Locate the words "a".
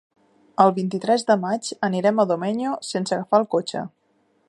2.25-2.25